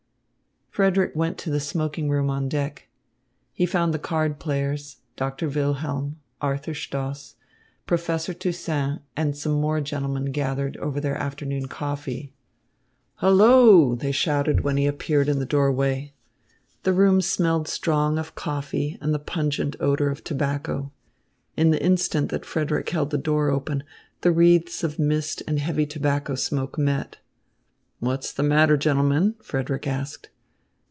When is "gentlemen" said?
9.81-10.31, 28.77-29.35